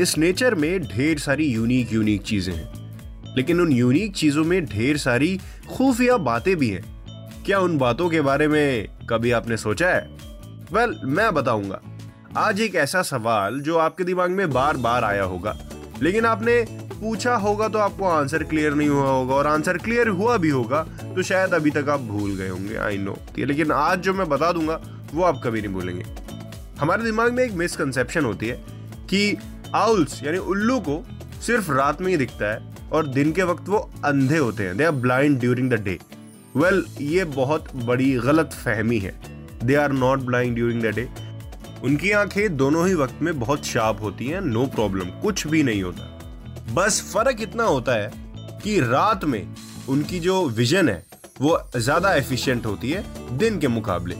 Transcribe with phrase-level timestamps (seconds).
[0.00, 4.96] इस नेचर में ढेर सारी यूनिक यूनिक चीज़ें हैं। लेकिन उन यूनिक चीज़ों में ढेर
[4.96, 5.40] सारी
[5.76, 6.82] खुफिया बातें भी हैं।
[7.46, 10.10] क्या उन बातों के बारे में कभी आपने सोचा है?
[10.72, 11.80] वेल well, मैं बताऊँगा।
[12.36, 15.56] आज एक ऐसा सवाल जो आपके दिमाग में बार बार आया होगा।
[16.02, 16.66] लेकिन आपने
[17.00, 20.82] पूछा होगा तो आपको आंसर क्लियर नहीं हुआ होगा और आंसर क्लियर हुआ भी होगा
[21.14, 24.52] तो शायद अभी तक आप भूल गए होंगे। आई नो लेकिन आज जो मैं बता
[24.52, 24.80] दूँगा
[25.14, 26.04] वो आप कभी नहीं भूलेंगे।
[26.78, 28.64] हमारे दिमाग में एक मिसकंसेप्शन होती है
[29.10, 29.36] कि
[29.74, 31.02] आउल्स यानी उल्लू को
[31.46, 34.84] सिर्फ़ रात में ही दिखता है और दिन के वक्त वो अंधे होते हैं। They
[34.84, 35.98] are blind during the day
[36.56, 39.14] well ये बहुत बड़ी गलत फहमी है।
[39.64, 41.08] They are not blind during the day
[41.84, 45.82] उनकी आँखें दोनों ही वक्त में बहुत शार्प होती हैं नो प्रॉब्लम कुछ भी नहीं
[45.82, 48.10] होता। बस फ़र्क इतना होता है
[48.62, 49.54] कि रात में
[49.88, 51.04] उनकी जो विजन है,
[51.40, 53.04] वो ज़्यादा एफिशिएंट होती है
[53.38, 54.14] दिन के मुकाबले।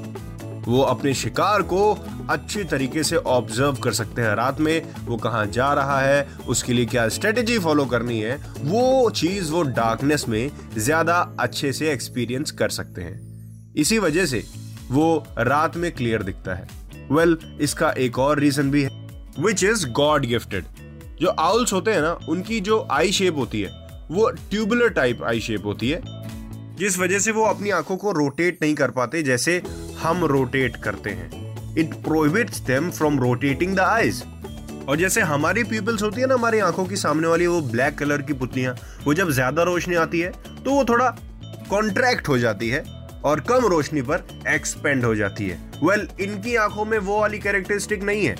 [0.69, 1.92] वो अपने शिकार को
[2.30, 6.72] अच्छी तरीके से ऑब्ज़र्व कर सकते हैं। रात में वो कहाँ जा रहा है उसके
[6.72, 12.50] लिए क्या स्ट्रेटेजी फॉलो करनी है वो चीज़ वो डार्कनेस में ज़्यादा अच्छे से एक्सपीरियंस
[12.50, 14.44] कर सकते हैं। इसी वजह से
[14.91, 16.69] वो रात में क्लियर दिखता है।
[17.12, 18.88] वेल well, इसका एक और रीजन भी है
[19.41, 20.64] विच इज़ गॉड गिफ्टेड
[21.20, 23.70] जो आउल्स होते हैं ना उनकी जो आई शेप होती है
[24.11, 26.03] वो ट्यूबुलर टाइप आई शेप होती है
[26.77, 29.62] जिस वजह से वो अपनी आँखों को रोटेट नहीं कर पाते जैसे
[30.03, 34.23] हम रोटेट करते हैं। It prohibits them from rotating the eyes
[34.89, 38.23] और जैसे हमारी पीपल्स होती है ना हमारी आँखों की सामने वाली वो ब्लैक कलर
[38.23, 40.33] की पुतलियाँ वो जब ज़्यादा रोशनी आती है
[40.65, 41.09] तो वो थोड़ा
[41.71, 42.84] कॉन्ट्रैक्ट हो जाती है
[43.25, 47.39] और कम रोशनी पर एक्सपेंड हो जाती है। वेल well, इनकी आँखों में वो वाली
[47.39, 48.37] कैरेक्टरिस्टिक नहीं है।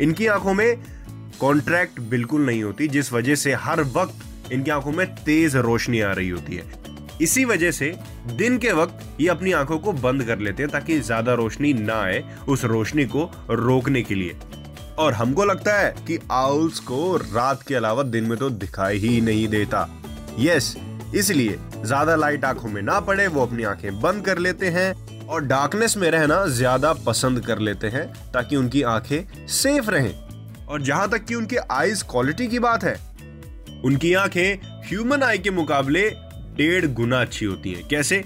[0.00, 0.76] इनकी आँखों में
[1.40, 6.12] कॉन्ट्रैक्ट बिल्कुल नहीं होती जिस वजह से हर वक्त इनकी आँखों में तेज रोशनी आ
[6.12, 6.64] रही होती है।
[7.20, 7.92] इसी वजह से
[8.28, 12.00] दिन के वक्त ये अपनी आँखों को बंद कर लेते हैं ताकि ज़्यादा रोशनी ना
[12.02, 14.36] आए उस रोशनी को रोकने के लिए।
[14.98, 19.20] और हमको लगता है कि आउल्स को रात के अलावा दिन में तो दिखाई ही
[19.20, 19.88] नहीं देता।
[20.38, 20.76] यस,
[21.14, 25.44] इसलिए ज़्यादा लाइट आँखों में ना पड़े, वो अपनी आँखें बंद कर लेते हैं और
[25.44, 31.08] डार्कनेस में रहना ज़्यादा पसंद कर लेते हैं ताकि उनकी आँखें सेफ़ रहें। और जहाँ
[31.10, 32.94] तक कि उनके आईज क्वालिटी की बात है,
[33.84, 36.08] उनकी आँखें ह्यूमन आई के मुकाबले
[36.56, 38.22] डेढ़ गुना अच्छी होती है। कैसे?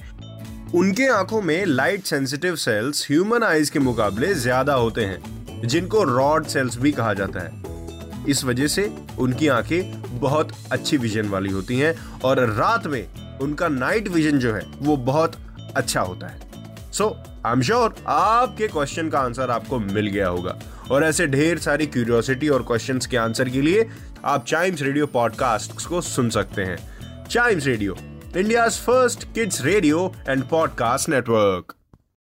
[0.75, 6.47] उनके आँखों में light sensitive cells human eyes के मुकाबले ज़्यादा होते हैं, जिनको रॉड
[6.47, 11.78] सेल्स भी कहा जाता है। इस वजह से उनकी आँखें बहुत अच्छी विजन वाली होती
[11.78, 11.94] हैं
[12.25, 15.37] और रात में उनका नाइट विजन जो है, वो बहुत
[15.77, 17.09] अच्छा होता है। सो
[17.47, 20.59] आई एम श्योर आपके क्वेश्चन का आंसर आपको मिल गया होगा।
[20.91, 23.88] और ऐसे ढेर सारी क्यूरियोसिटी और क्वेश्चंस के आंसर के लिए
[24.25, 26.78] आप चाइम्स रेडियो पॉडकास्ट को सुन सकते हैं।
[27.27, 27.97] Chimes radio
[28.34, 31.78] India's first kids radio and podcast network.